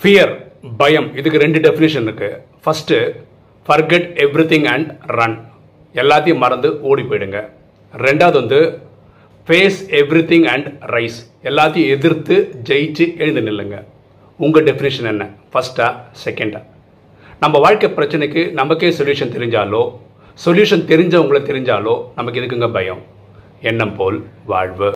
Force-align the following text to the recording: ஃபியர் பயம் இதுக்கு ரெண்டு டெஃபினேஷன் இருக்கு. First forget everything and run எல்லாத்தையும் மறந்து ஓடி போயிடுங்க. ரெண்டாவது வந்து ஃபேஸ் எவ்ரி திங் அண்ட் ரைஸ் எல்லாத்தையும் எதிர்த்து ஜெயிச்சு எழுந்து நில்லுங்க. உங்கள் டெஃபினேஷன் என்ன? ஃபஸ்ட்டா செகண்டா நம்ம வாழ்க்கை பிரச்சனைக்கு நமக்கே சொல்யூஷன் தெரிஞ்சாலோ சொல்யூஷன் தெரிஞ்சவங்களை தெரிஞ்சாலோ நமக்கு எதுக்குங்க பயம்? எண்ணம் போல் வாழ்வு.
ஃபியர் 0.00 0.32
பயம் 0.80 1.06
இதுக்கு 1.18 1.38
ரெண்டு 1.44 1.58
டெஃபினேஷன் 1.66 2.06
இருக்கு. 2.08 2.30
First 2.64 2.96
forget 3.66 4.08
everything 4.52 4.66
and 4.74 4.90
run 5.18 5.36
எல்லாத்தையும் 6.00 6.42
மறந்து 6.44 6.68
ஓடி 6.90 7.02
போயிடுங்க. 7.10 7.38
ரெண்டாவது 8.06 8.36
வந்து 8.42 8.60
ஃபேஸ் 9.46 9.78
எவ்ரி 10.00 10.22
திங் 10.30 10.46
அண்ட் 10.54 10.68
ரைஸ் 10.94 11.18
எல்லாத்தையும் 11.50 11.92
எதிர்த்து 11.96 12.36
ஜெயிச்சு 12.70 13.04
எழுந்து 13.22 13.44
நில்லுங்க. 13.48 13.76
உங்கள் 14.44 14.66
டெஃபினேஷன் 14.68 15.10
என்ன? 15.12 15.24
ஃபஸ்ட்டா 15.52 15.88
செகண்டா 16.24 16.60
நம்ம 17.42 17.58
வாழ்க்கை 17.64 17.88
பிரச்சனைக்கு 17.96 18.42
நமக்கே 18.60 18.88
சொல்யூஷன் 18.98 19.34
தெரிஞ்சாலோ 19.36 19.82
சொல்யூஷன் 20.44 20.86
தெரிஞ்சவங்களை 20.92 21.42
தெரிஞ்சாலோ 21.50 21.94
நமக்கு 22.16 22.40
எதுக்குங்க 22.40 22.70
பயம்? 22.78 23.02
எண்ணம் 23.70 23.96
போல் 23.98 24.18
வாழ்வு. 24.52 24.90